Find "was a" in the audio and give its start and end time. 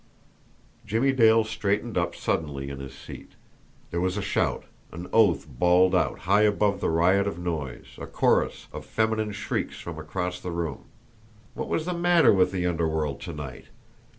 4.01-4.21